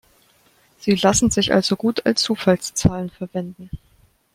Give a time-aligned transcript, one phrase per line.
[0.79, 3.69] Sie lassen sich also gut als Zufallszahlen verwenden.